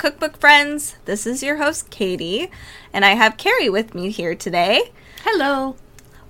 [0.00, 0.96] cookbook friends.
[1.04, 2.50] This is your host, Katie,
[2.90, 4.92] and I have Carrie with me here today.
[5.24, 5.76] Hello.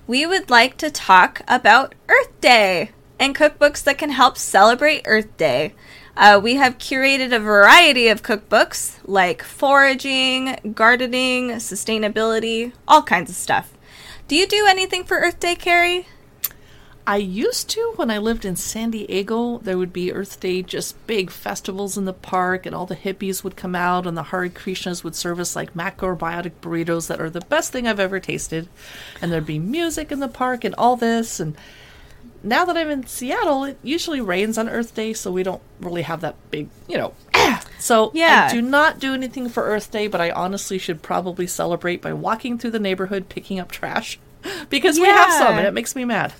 [0.05, 5.37] We would like to talk about Earth Day and cookbooks that can help celebrate Earth
[5.37, 5.73] Day.
[6.17, 13.37] Uh, we have curated a variety of cookbooks like foraging, gardening, sustainability, all kinds of
[13.37, 13.71] stuff.
[14.27, 16.07] Do you do anything for Earth Day, Carrie?
[17.07, 19.57] I used to when I lived in San Diego.
[19.59, 23.43] There would be Earth Day, just big festivals in the park, and all the hippies
[23.43, 27.29] would come out, and the Hare Krishnas would serve us like macrobiotic burritos that are
[27.29, 28.69] the best thing I've ever tasted.
[29.21, 31.39] And there'd be music in the park and all this.
[31.39, 31.57] And
[32.43, 36.03] now that I'm in Seattle, it usually rains on Earth Day, so we don't really
[36.03, 37.13] have that big, you know.
[37.79, 38.47] so Yeah.
[38.49, 42.13] I do not do anything for Earth Day, but I honestly should probably celebrate by
[42.13, 44.19] walking through the neighborhood picking up trash.
[44.69, 46.33] Because we have some, and it makes me mad.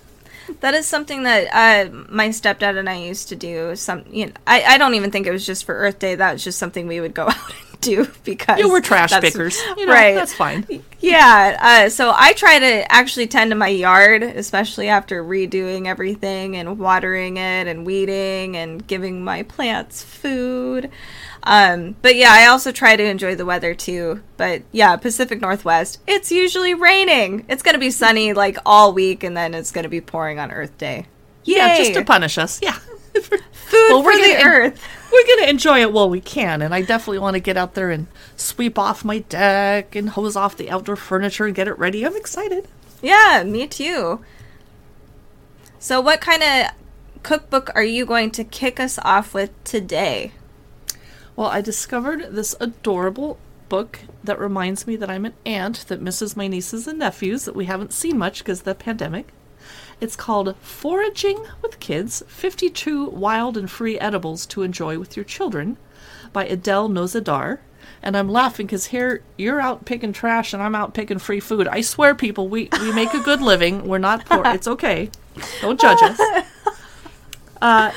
[0.60, 3.76] That is something that uh, my stepdad and I used to do.
[3.76, 6.16] Some, you know, I, I don't even think it was just for Earth Day.
[6.16, 9.60] That was just something we would go out and do because You were trash pickers.
[9.78, 10.16] You know, right?
[10.16, 10.66] That's fine.
[11.00, 11.58] Yeah.
[11.60, 16.78] Uh, so I try to actually tend to my yard, especially after redoing everything and
[16.80, 20.92] watering it and weeding and giving my plants food.
[21.44, 24.22] Um, but yeah, I also try to enjoy the weather too.
[24.38, 27.46] But yeah, Pacific Northwest, it's usually raining.
[27.50, 30.40] It's going to be sunny like all week and then it's going to be pouring
[30.40, 31.08] on Earth Day.
[31.44, 32.62] Yeah, just to punish us.
[32.62, 32.78] Yeah.
[33.14, 34.88] Food Well, for we're the gonna- earth.
[35.12, 37.74] We're going to enjoy it while we can, and I definitely want to get out
[37.74, 41.78] there and sweep off my deck and hose off the outdoor furniture and get it
[41.78, 42.06] ready.
[42.06, 42.70] I'm excited.
[43.02, 44.22] Yeah, me too.
[45.80, 46.68] So, what kind of
[47.24, 50.32] cookbook are you going to kick us off with today?
[51.36, 56.38] Well, I discovered this adorable book that reminds me that I'm an aunt that misses
[56.38, 59.28] my nieces and nephews that we haven't seen much because of the pandemic.
[60.02, 65.78] It's called Foraging with Kids 52 Wild and Free Edibles to Enjoy with Your Children
[66.34, 67.60] by Adele Nozedar.
[68.02, 71.68] And I'm laughing because here you're out picking trash and I'm out picking free food.
[71.68, 73.88] I swear, people, we, we make a good living.
[73.88, 74.42] We're not poor.
[74.48, 75.12] It's okay.
[75.62, 76.20] Don't judge us.
[77.64, 77.92] Uh,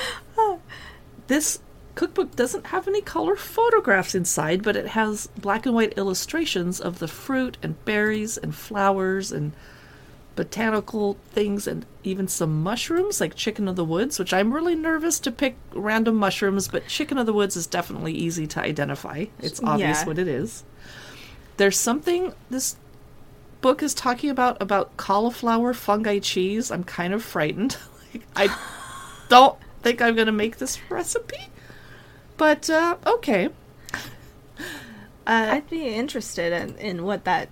[1.26, 1.58] this
[1.94, 6.98] cookbook doesn't have any color photographs inside, but it has black and white illustrations of
[6.98, 9.52] the fruit and berries and flowers and
[10.36, 15.18] botanical things and even some mushrooms like chicken of the woods, which I'm really nervous
[15.20, 19.26] to pick random mushrooms, but chicken of the woods is definitely easy to identify.
[19.38, 20.06] It's obvious Yeah.
[20.06, 20.64] what it is.
[21.56, 22.76] There's something this
[23.60, 26.70] book is talking about about cauliflower fungi cheese.
[26.70, 27.76] I'm kind of frightened.
[28.12, 28.56] like, I
[29.28, 31.48] don't think I'm going to make this recipe.
[32.36, 33.48] But uh, okay.
[35.26, 37.48] Uh, I'd be interested in, in what that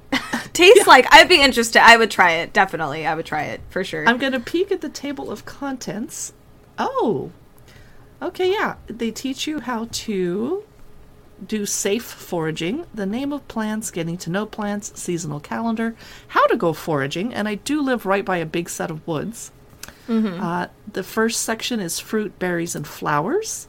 [0.53, 1.07] tastes like.
[1.11, 1.83] I'd be interested.
[1.83, 2.53] I would try it.
[2.53, 3.07] Definitely.
[3.07, 4.09] I would try it for sure.
[4.09, 6.33] I'm going to peek at the table of contents.
[6.79, 7.31] Oh.
[8.21, 8.77] Okay, yeah.
[8.87, 10.65] They teach you how to
[11.47, 15.97] do safe foraging, the name of plants, getting to know plants, seasonal calendar,
[16.29, 19.51] how to go foraging, and I do live right by a big set of woods.
[20.41, 23.67] Uh, the first section is fruit, berries, and flowers.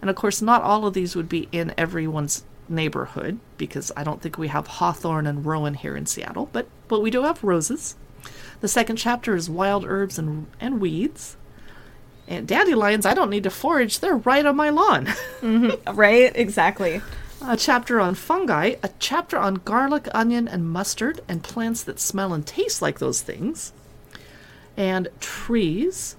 [0.00, 4.22] And of course, not all of these would be in everyone's neighborhood because I don't
[4.22, 7.96] think we have hawthorn and rowan here in Seattle, but, but we do have roses.
[8.60, 11.36] The second chapter is wild herbs and, and weeds.
[12.28, 15.06] And dandelions, I don't need to forage, they're right on my lawn.
[15.40, 15.96] Mm-hmm.
[15.96, 16.30] right?
[16.36, 17.00] Exactly.
[17.42, 22.34] a chapter on fungi, a chapter on garlic, onion, and mustard, and plants that smell
[22.34, 23.72] and taste like those things.
[24.76, 26.16] And trees.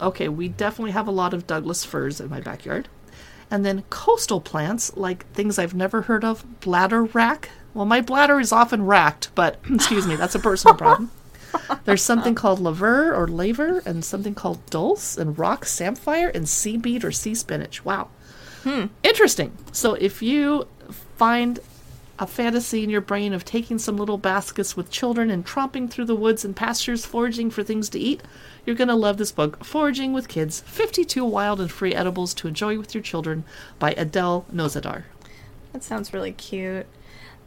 [0.00, 2.88] Okay, we definitely have a lot of Douglas firs in my backyard.
[3.52, 7.48] And then coastal plants, like things I've never heard of, bladderwrack.
[7.74, 11.10] Well, my bladder is often racked, but excuse me, that's a personal problem.
[11.84, 16.78] There's something called laver or laver, and something called dulse, and rock samphire, and sea
[16.78, 17.84] beet or sea spinach.
[17.84, 18.08] Wow.
[18.62, 18.86] Hmm.
[19.02, 19.54] Interesting.
[19.70, 20.66] So if you
[21.18, 21.60] find
[22.18, 26.04] a fantasy in your brain of taking some little baskets with children and tromping through
[26.04, 28.22] the woods and pastures foraging for things to eat,
[28.64, 32.48] you're going to love this book, Foraging with Kids 52 Wild and Free Edibles to
[32.48, 33.44] Enjoy with Your Children
[33.78, 35.04] by Adele Nozedar.
[35.72, 36.86] That sounds really cute.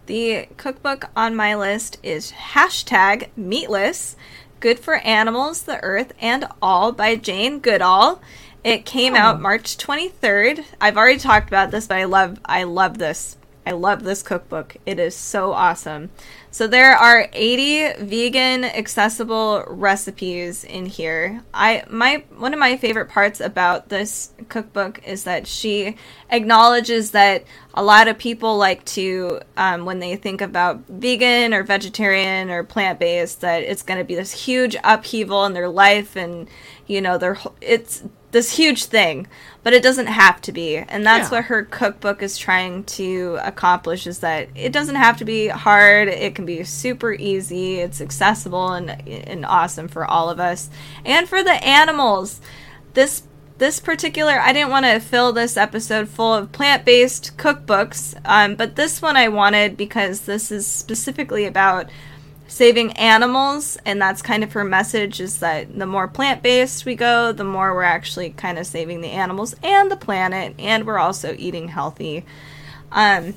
[0.08, 4.16] The cookbook on my list is hashtag meatless,
[4.60, 8.22] good for animals, the earth, and all by Jane Goodall.
[8.64, 9.18] It came oh.
[9.18, 10.66] out March 23rd.
[10.82, 13.38] I've already talked about this, but I love I love this.
[13.66, 14.78] I love this cookbook.
[14.86, 16.12] It is so awesome.
[16.52, 21.44] So there are 80 vegan accessible recipes in here.
[21.54, 25.98] I my one of my favorite parts about this cookbook is that she
[26.30, 31.64] acknowledges that a lot of people like to um, when they think about vegan or
[31.64, 36.48] vegetarian or plant-based that it's going to be this huge upheaval in their life and
[36.88, 38.04] you know their it's
[38.36, 39.26] this huge thing,
[39.64, 40.76] but it doesn't have to be.
[40.76, 41.38] And that's Yeah.
[41.38, 46.10] what her cookbook is trying to accomplish is that it doesn't have to be hard.
[46.10, 47.80] It can be super easy.
[47.80, 50.70] It's accessible and and awesome for all of us
[51.06, 52.42] and for the animals.
[52.94, 53.24] This
[53.58, 58.76] this particular I didn't want to fill this episode full of plant-based cookbooks, um, but
[58.76, 61.90] this one I wanted because this is specifically about
[62.48, 67.32] saving animals and that's kind of her message is that the more plant-based we go
[67.32, 71.36] the more we're actually kind of saving the animals and the planet and we're also
[71.38, 72.24] eating healthy.
[72.92, 73.34] Um,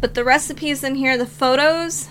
[0.00, 2.08] but the recipes in here the photos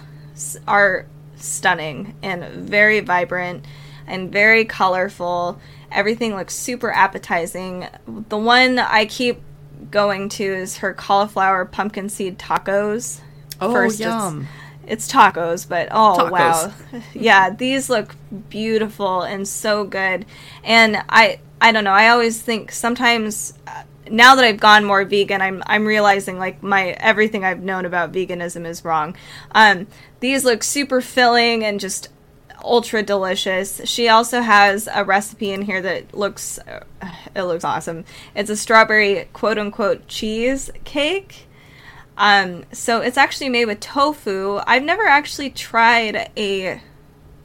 [0.67, 1.05] are
[1.35, 3.65] stunning and very vibrant
[4.07, 5.59] and very colorful.
[5.91, 7.87] Everything looks super appetizing.
[8.07, 9.41] The one i keep
[9.91, 13.21] going to is her cauliflower pumpkin seed tacos.
[13.61, 14.47] Oh, First, yum.
[14.87, 16.31] It's tacos, but oh Tacos.
[16.31, 18.15] wow, yeah, these look
[18.49, 20.25] beautiful and so good.
[20.63, 21.91] And I, I don't know.
[21.91, 26.63] I always think sometimes uh, now that I've gone more vegan, I'm I'm realizing like
[26.63, 29.15] my everything I've known about veganism is wrong.
[29.51, 29.87] Um,
[30.19, 32.09] these look super filling and just
[32.63, 33.81] ultra delicious.
[33.85, 36.83] She also has a recipe in here that looks uh,
[37.35, 38.05] it looks awesome.
[38.35, 41.46] It's a strawberry quote unquote cheese cake.
[42.17, 44.59] Um, so it's actually made with tofu.
[44.65, 46.81] I've never actually tried a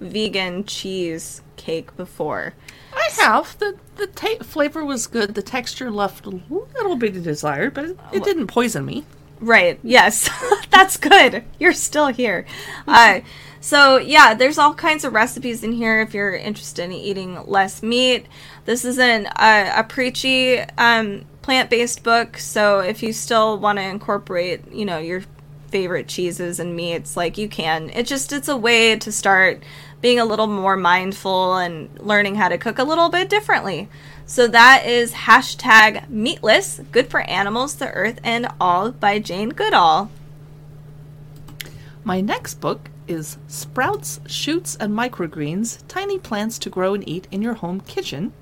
[0.01, 2.55] vegan cheese cake before.
[2.95, 3.59] I have.
[3.59, 5.35] The the ta- flavor was good.
[5.35, 9.05] The texture left a little bit of desire, but it, it didn't poison me.
[9.41, 9.79] Right.
[9.83, 10.29] Yes.
[10.71, 11.45] That's good.
[11.59, 12.47] You're still here.
[12.87, 13.21] Uh,
[13.61, 17.83] so yeah, there's all kinds of recipes in here if you're interested in eating less
[17.83, 18.27] meat.
[18.65, 24.73] This isn't a, a preachy um, plant-based book, so if you still want to incorporate,
[24.73, 25.23] you know, your
[25.69, 27.91] favorite cheeses and meats, like you can.
[27.91, 29.63] It just it's a way to start
[30.01, 33.89] being a little more mindful and learning how to cook a little bit differently.
[34.27, 40.11] So that is hashtag meatless, good for animals, the earth, and all by Jane Goodall.
[42.05, 47.43] My next book is Sprouts, Shoots, and Microgreens Tiny Plants to Grow and Eat in
[47.43, 48.33] Your Home Kitchen.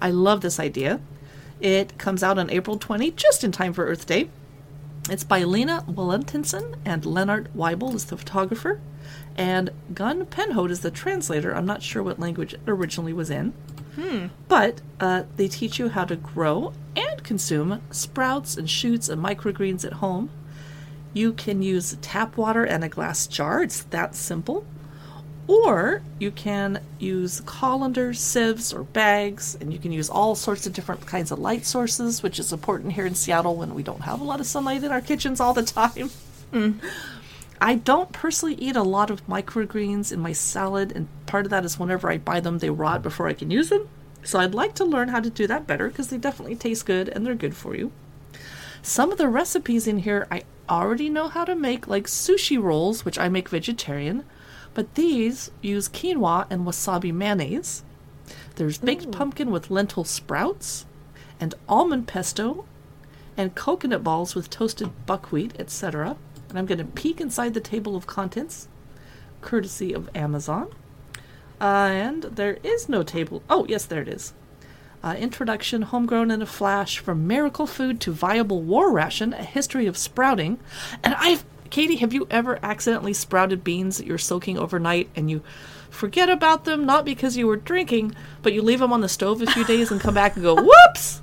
[0.00, 1.00] I love this idea.
[1.64, 4.28] It comes out on April 20, just in time for Earth Day.
[5.08, 8.82] It's by Lena Wallentinson and Leonard Weibel is the photographer,
[9.34, 11.56] and Gun Penhoat is the translator.
[11.56, 13.54] I'm not sure what language it originally was in.
[14.46, 19.86] But uh, they teach you how to grow and consume sprouts and shoots and microgreens
[19.86, 20.28] at home.
[21.14, 23.62] You can use tap water and a glass jar.
[23.62, 24.66] It's that simple.
[25.46, 30.72] Or you can use colanders, sieves, or bags, and you can use all sorts of
[30.72, 34.20] different kinds of light sources, which is important here in Seattle when we don't have
[34.20, 36.10] a lot of sunlight in our kitchens all the time.
[37.60, 41.64] I don't personally eat a lot of microgreens in my salad, and part of that
[41.64, 43.88] is whenever I buy them, they rot before I can use them.
[44.22, 47.08] So I'd like to learn how to do that better because they definitely taste good
[47.10, 47.92] and they're good for you.
[48.82, 53.04] Some of the recipes in here I already know how to make, like sushi rolls,
[53.04, 54.24] which I make vegetarian,
[54.74, 57.82] but these use quinoa and wasabi mayonnaise.
[58.56, 60.86] There's baked pumpkin with lentil sprouts,
[61.40, 62.64] and almond pesto,
[63.36, 66.16] and coconut balls with toasted buckwheat, etc.
[66.48, 68.68] And I'm going to peek inside the table of contents,
[69.40, 70.68] courtesy of Amazon.
[71.60, 73.42] Uh, and there is no table.
[73.48, 74.34] Oh, yes, there it is.
[75.02, 79.86] Uh, introduction Homegrown in a Flash From Miracle Food to Viable War Ration A History
[79.86, 80.58] of Sprouting.
[81.02, 81.44] And I've.
[81.70, 85.42] Katie, have you ever accidentally sprouted beans that you're soaking overnight and you
[85.90, 89.40] forget about them, not because you were drinking, but you leave them on the stove
[89.42, 91.20] a few days and come back and go, whoops!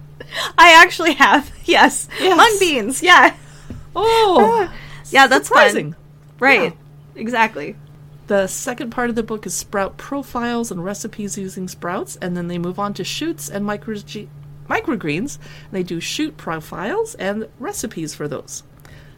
[0.57, 2.07] I actually have, yes.
[2.19, 2.37] Yes.
[2.37, 3.35] Mung beans, yeah.
[3.95, 4.71] Oh!
[5.09, 5.91] Yeah, that's surprising.
[5.91, 6.01] fun.
[6.39, 6.77] Right.
[7.15, 7.75] Exactly.
[8.27, 12.47] The second part of the book is sprout profiles and recipes using sprouts, and then
[12.47, 13.95] they move on to shoots and micro-
[14.69, 15.37] microgreens.
[15.71, 18.63] They do shoot profiles and recipes for those.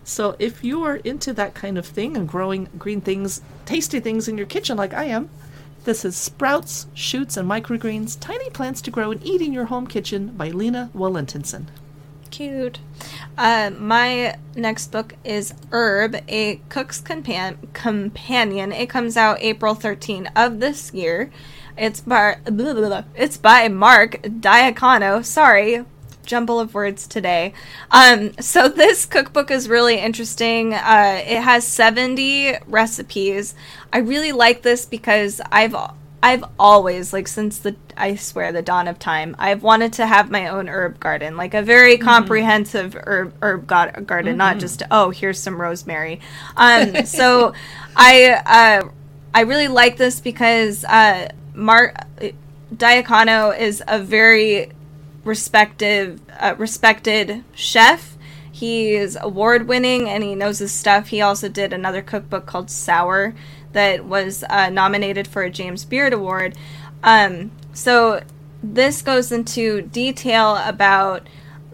[0.03, 4.27] So if you are into that kind of thing and growing green things, tasty things
[4.27, 5.29] in your kitchen like I am,
[5.85, 9.85] this is Sprouts, Shoots, and Microgreens Tiny Plants to Grow and Eat in Your Home
[9.85, 11.65] Kitchen by Lena Wallentinson.
[12.31, 12.79] Cute.
[13.37, 18.71] Uh, my next book is Herb, a cook's compan- companion.
[18.71, 21.29] It comes out April 13 of this year.
[21.77, 23.03] It's by blah, blah, blah.
[23.13, 25.23] it's by Mark Diacono.
[25.23, 25.83] Sorry,
[26.25, 27.53] jumble of words today.
[27.91, 30.73] Um, so this cookbook is really interesting.
[30.73, 33.55] Uh, it has 70 recipes.
[33.91, 35.75] I really like this because I've
[36.23, 40.31] I've always like since the I swear the dawn of time I've wanted to have
[40.31, 45.09] my own herb garden like a very comprehensive herb herb gar- garden not just oh
[45.09, 46.21] here's some rosemary
[46.55, 47.53] um so
[47.97, 48.89] I uh
[49.35, 51.93] I really like this because uh Mark
[52.73, 54.71] Diacono is a very
[55.23, 58.17] respective uh, respected chef.
[58.51, 61.07] He's award winning and he knows his stuff.
[61.07, 63.33] He also did another cookbook called Sour
[63.71, 66.55] that was uh, nominated for a James Beard Award.
[67.03, 68.21] Um, so
[68.61, 71.27] this goes into detail about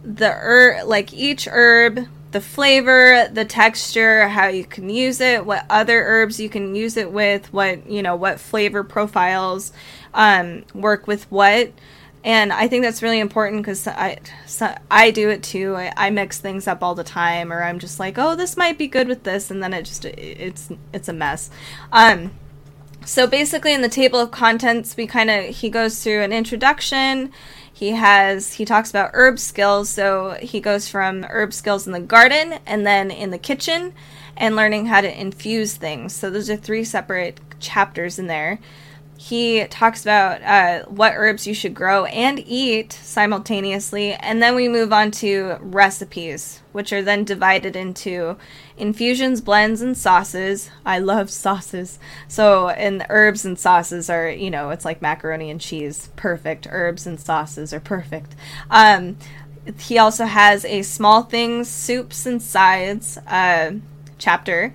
[0.03, 6.03] the like each herb, the flavor, the texture, how you can use it, what other
[6.03, 9.71] herbs you can use it with, what you know, what flavor profiles
[10.13, 11.71] um, work with what.
[12.29, 15.75] And I think that's really important because I, so I do it too.
[15.75, 18.77] I, I mix things up all the time, or I'm just like, oh, this might
[18.77, 21.49] be good with this, and then it just it's it's a mess.
[21.91, 22.29] Um,
[23.03, 27.31] so basically, in the table of contents, we kind of he goes through an introduction.
[27.73, 31.99] He has he talks about herb skills, so he goes from herb skills in the
[31.99, 33.91] garden and then in the kitchen,
[34.37, 36.13] and learning how to infuse things.
[36.13, 38.59] So those are three separate chapters in there
[39.21, 44.13] he talks about uh, what herbs you should grow and eat simultaneously.
[44.13, 48.37] And then we move on to recipes, which are then divided into
[48.77, 50.69] infusions, blends, and sauces.
[50.85, 51.99] I love sauces.
[52.29, 56.11] So, and herbs and sauces are, you know, it's like macaroni and cheese.
[56.15, 56.65] Perfect.
[56.69, 58.37] Herbs and sauces are perfect.
[58.69, 59.17] Um,
[59.79, 63.73] he also has a small things, soups, and sides uh,
[64.17, 64.73] chapter,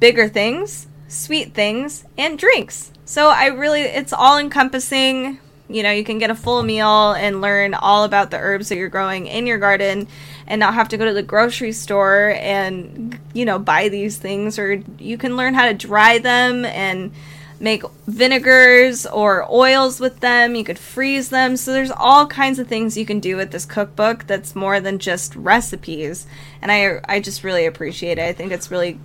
[0.00, 2.92] bigger things, sweet things, and drinks.
[3.04, 5.38] So I really, it's all encompassing.
[5.70, 8.76] You know, you can get a full meal and learn all about the herbs that
[8.76, 10.08] you're growing in your garden
[10.46, 14.58] and not have to go to the grocery store and, you know, buy these things.
[14.58, 17.12] Or you can learn how to dry them and
[17.60, 20.54] make vinegars or oils with them.
[20.54, 21.56] You could freeze them.
[21.56, 24.98] So there's all kinds of things you can do with this cookbook that's more than
[24.98, 26.26] just recipes.
[26.62, 28.22] And I I just really appreciate it.
[28.22, 28.98] I think it's really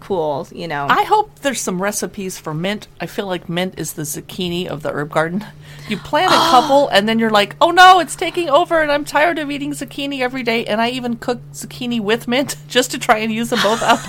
[0.00, 0.86] cool, you know.
[0.88, 2.88] I hope there's some recipes for mint.
[3.00, 5.44] I feel like mint is the zucchini of the herb garden.
[5.88, 9.04] You plant a couple and then you're like, "Oh no, it's taking over and I'm
[9.04, 12.98] tired of eating zucchini every day." And I even cook zucchini with mint just to
[12.98, 14.00] try and use them both up.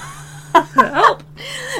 [0.75, 1.23] Help.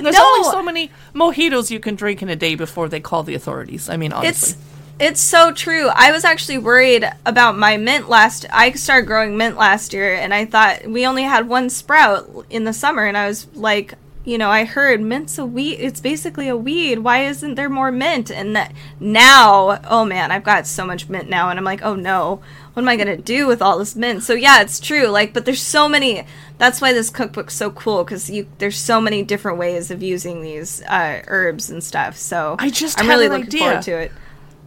[0.02, 0.24] There's No.
[0.26, 3.90] only so many mojitos you can drink in a day before they call the authorities.
[3.90, 4.54] I mean, honestly.
[4.54, 4.71] It's
[5.02, 5.88] it's so true.
[5.88, 8.46] I was actually worried about my mint last.
[8.52, 12.66] I started growing mint last year, and I thought we only had one sprout in
[12.66, 15.78] the summer, and I was like, you know, I heard mint's a weed.
[15.80, 17.00] It's basically a weed.
[17.00, 18.30] Why isn't there more mint?
[18.30, 21.96] And that now, oh man, I've got so much mint now, and I'm like, oh
[21.96, 22.40] no,
[22.74, 24.22] what am I gonna do with all this mint?
[24.22, 25.08] So yeah, it's true.
[25.08, 26.26] Like, but there's so many.
[26.60, 30.44] That's why this cookbook's so cool because you there's so many different ways of using
[30.44, 32.18] these uh, herbs and stuff.
[32.18, 33.60] So I just I'm really an looking idea.
[33.60, 34.12] forward to it.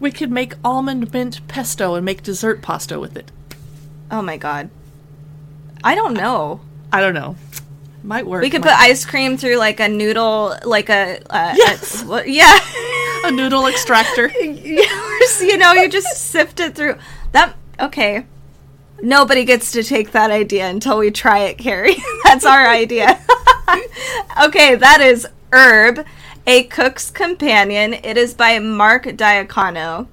[0.00, 3.30] We could make almond mint pesto and make dessert pasta with it.
[4.10, 4.70] Oh my god.
[5.82, 6.60] I don't know.
[6.92, 7.36] I don't know.
[8.02, 8.42] Might work.
[8.42, 12.02] We could might- put ice cream through like a noodle, like a, uh, Yes.
[12.08, 12.58] a- yeah.
[13.24, 14.28] a noodle extractor.
[14.40, 16.96] you know, you just sift it through.
[17.32, 18.26] That okay.
[19.02, 21.96] Nobody gets to take that idea until we try it, Carrie.
[22.24, 23.18] That's our idea.
[24.44, 26.04] okay, that is Herb,
[26.46, 27.94] a cook's companion.
[27.94, 30.08] It is by Mark Diacono.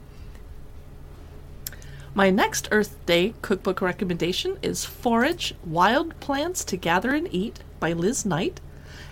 [2.13, 7.91] My next Earth Day cookbook recommendation is Forage Wild Plants to Gather and Eat by
[7.91, 8.61] Liz Knight.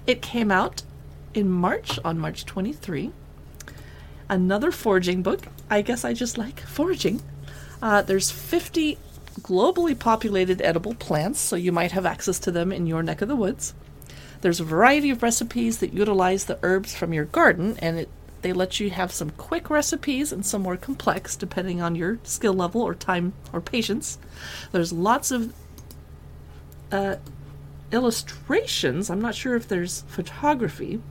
[0.07, 0.83] It came out
[1.33, 3.11] in March, on March 23.
[4.29, 5.41] Another foraging book.
[5.69, 7.21] I guess I just like foraging.
[7.81, 8.97] Uh, there's 50
[9.41, 13.27] globally populated edible plants, so you might have access to them in your neck of
[13.27, 13.73] the woods.
[14.41, 18.09] There's a variety of recipes that utilize the herbs from your garden, and it,
[18.41, 22.53] they let you have some quick recipes and some more complex, depending on your skill
[22.53, 24.17] level or time or patience.
[24.71, 25.53] There's lots of
[26.91, 27.17] uh,
[27.91, 29.09] illustrations.
[29.09, 31.01] I'm not sure if there's photography,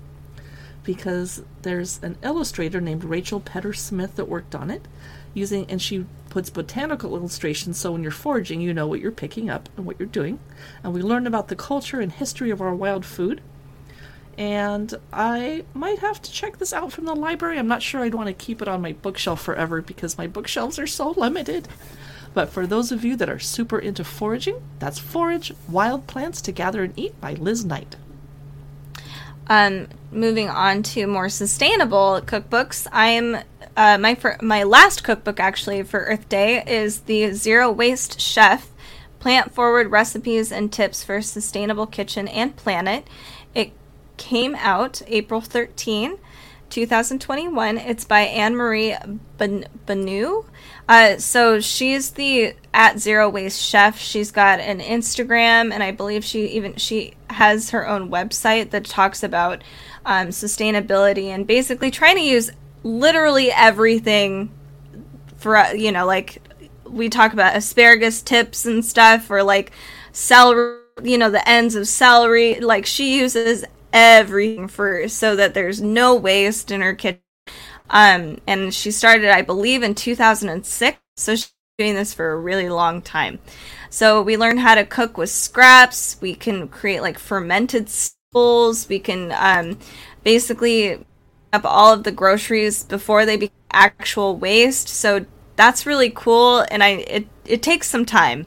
[0.89, 4.89] because there's an illustrator named Rachel Pedder-Smith that worked on it,
[5.35, 9.51] using and she puts botanical illustrations so when you're foraging you know what you're picking
[9.51, 10.39] up and what you're doing.
[10.83, 13.43] And we learn about the culture and history of our wild food.
[14.39, 17.59] And I might have to check this out from the library.
[17.59, 20.79] I'm not sure I'd want to keep it on my bookshelf forever because my bookshelves
[20.79, 21.69] are so limited.
[22.33, 26.51] But for those of you that are super into foraging, that's Forage Wild Plants to
[26.53, 27.97] Gather and Eat by Liz Knight.
[29.49, 33.39] Um, moving on to more sustainable cookbooks, I'm
[33.77, 38.69] uh, my my last cookbook actually for Earth Day is the Zero Waste Chef:
[39.21, 43.07] Plant Forward Recipes and Tips for Sustainable Kitchen and Planet.
[43.55, 43.73] It
[44.17, 46.19] came out April 13,
[46.71, 47.79] 2021.
[47.79, 48.97] It's by Anne Marie
[49.37, 50.45] ben- Benu.
[50.89, 53.99] Uh, so she's the at Zero Waste Chef.
[53.99, 58.85] She's got an Instagram, and I believe she even she has her own website that
[58.85, 59.63] talks about
[60.07, 62.51] um, sustainability and basically trying to use
[62.83, 64.51] literally everything
[65.37, 66.41] for uh, you know like
[66.85, 69.73] we talk about asparagus tips and stuff, or like
[70.13, 72.61] celery, you know, the ends of celery.
[72.61, 77.23] Like she uses everything for so that there's no waste in her kitchen.
[77.91, 80.99] Um, and she started, I believe, in 2006.
[81.17, 83.39] So she's doing this for a really long time.
[83.91, 86.19] So we learn how to cook with scraps.
[86.21, 88.89] We can create like fermented staples.
[88.89, 89.79] We can um,
[90.23, 91.05] basically
[91.53, 94.89] up all of the groceries before they become actual waste.
[94.89, 95.25] So
[95.57, 98.47] that's really cool, and I it it takes some time,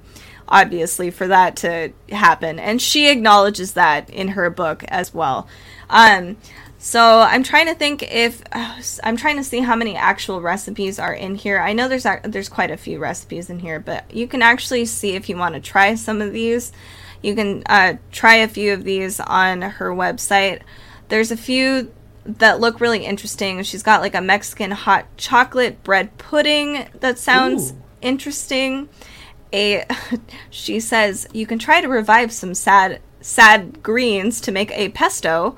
[0.52, 5.48] obviously, for that to happen, and she acknowledges that in her book as well.
[5.90, 6.38] Um,
[6.78, 11.00] so I'm trying to think if uh, I'm trying to see how many actual recipes
[11.00, 11.60] are in here.
[11.60, 15.16] I know there's there's quite a few recipes in here, but you can actually see
[15.16, 16.72] if you want to try some of these.
[17.22, 20.62] You can uh, try a few of these on her website.
[21.10, 21.92] There's a few
[22.26, 23.62] that look really interesting.
[23.64, 27.82] She's got like a Mexican hot chocolate bread pudding that sounds Ooh.
[28.02, 28.90] interesting.
[29.54, 29.86] A
[30.50, 35.58] she says you can try to revive some sad sad greens to make a pesto,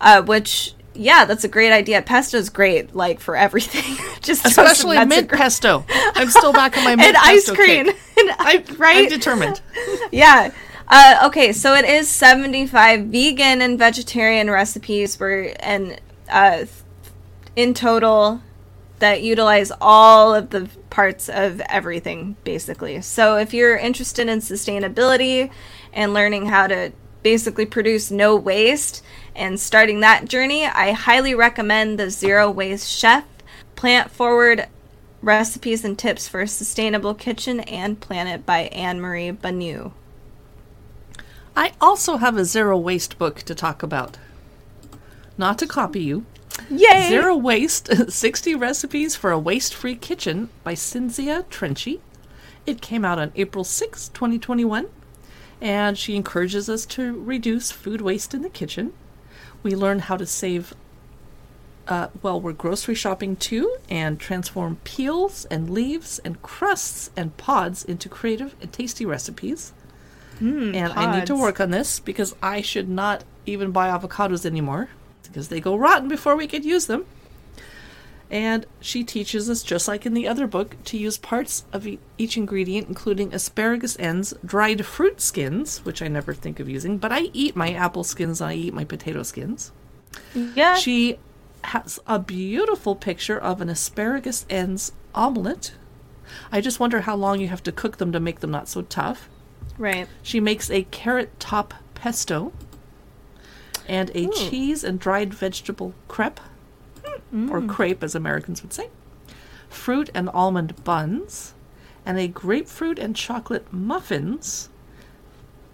[0.00, 2.02] uh, which yeah, that's a great idea.
[2.02, 3.96] Pesto's great, like for everything.
[4.20, 5.84] Just especially mint gr- pesto.
[5.88, 7.88] I'm still back on my mint and ice cream.
[7.88, 7.96] and,
[8.38, 8.96] I, right?
[8.98, 9.60] I'm determined.
[10.10, 10.52] yeah.
[10.88, 16.66] Uh, okay, so it is 75 vegan and vegetarian recipes where and uh,
[17.56, 18.42] in total
[19.02, 23.00] that utilize all of the parts of everything basically.
[23.02, 25.50] So if you're interested in sustainability
[25.92, 26.92] and learning how to
[27.24, 29.02] basically produce no waste
[29.34, 33.24] and starting that journey, I highly recommend the Zero Waste Chef
[33.74, 34.68] Plant Forward
[35.20, 39.94] Recipes and Tips for a Sustainable Kitchen and Planet by Anne Marie Bonneau.
[41.56, 44.18] I also have a zero waste book to talk about.
[45.36, 46.24] Not to copy you.
[46.70, 47.08] Yay!
[47.08, 52.00] Zero Waste 60 Recipes for a Waste Free Kitchen by Cinzia Trenchi.
[52.66, 54.86] It came out on April 6, 2021,
[55.60, 58.92] and she encourages us to reduce food waste in the kitchen.
[59.62, 60.74] We learn how to save
[61.88, 67.84] uh, well, we're grocery shopping too, and transform peels and leaves and crusts and pods
[67.84, 69.72] into creative and tasty recipes.
[70.40, 71.06] Mm, and pods.
[71.06, 74.90] I need to work on this because I should not even buy avocados anymore
[75.28, 77.06] because they go rotten before we could use them.
[78.30, 82.36] And she teaches us, just like in the other book, to use parts of each
[82.38, 87.28] ingredient, including asparagus ends, dried fruit skins, which I never think of using, but I
[87.34, 89.70] eat my apple skins and I eat my potato skins.
[90.34, 90.76] Yeah.
[90.76, 91.18] She
[91.64, 95.72] has a beautiful picture of an asparagus ends omelet.
[96.50, 98.80] I just wonder how long you have to cook them to make them not so
[98.80, 99.28] tough.
[99.76, 100.08] Right.
[100.22, 102.52] She makes a carrot top pesto
[103.88, 104.32] and a Ooh.
[104.32, 106.40] cheese and dried vegetable crepe,
[107.32, 107.50] mm.
[107.50, 108.88] or crepe as Americans would say,
[109.68, 111.54] fruit and almond buns,
[112.04, 114.68] and a grapefruit and chocolate muffins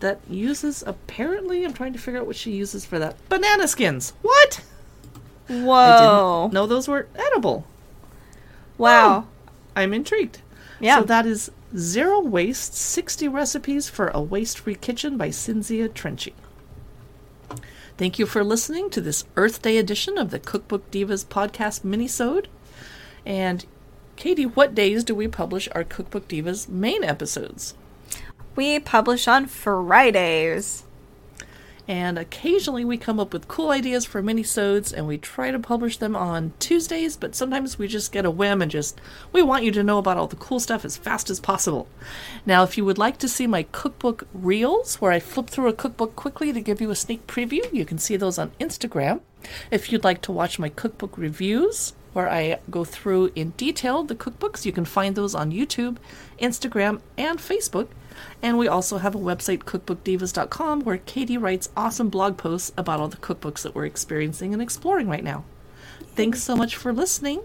[0.00, 3.16] that uses apparently I'm trying to figure out what she uses for that.
[3.28, 4.12] Banana skins.
[4.22, 4.62] What?
[5.48, 6.50] Whoa.
[6.52, 7.66] Know those were edible.
[8.76, 9.26] Wow.
[9.26, 10.40] Oh, I'm intrigued.
[10.80, 11.00] Yeah.
[11.00, 16.32] So that is Zero Waste 60 Recipes for a Waste Free Kitchen by Cinzia Trenchi.
[17.98, 22.46] Thank you for listening to this Earth Day edition of the Cookbook Divas podcast minisode.
[23.26, 23.66] And
[24.14, 27.74] Katie, what days do we publish our Cookbook Divas main episodes?
[28.54, 30.84] We publish on Fridays
[31.88, 35.96] and occasionally we come up with cool ideas for minisodes and we try to publish
[35.96, 39.00] them on Tuesdays, but sometimes we just get a whim and just
[39.32, 41.88] we want you to know about all the cool stuff as fast as possible.
[42.44, 45.72] Now, if you would like to see my cookbook reels where I flip through a
[45.72, 49.20] cookbook quickly to give you a sneak preview, you can see those on Instagram.
[49.70, 54.14] If you'd like to watch my cookbook reviews, where I go through in detail the
[54.14, 54.64] cookbooks.
[54.64, 55.98] You can find those on YouTube,
[56.40, 57.88] Instagram, and Facebook.
[58.42, 63.08] And we also have a website, cookbookdivas.com, where Katie writes awesome blog posts about all
[63.08, 65.44] the cookbooks that we're experiencing and exploring right now.
[66.14, 67.42] Thanks so much for listening,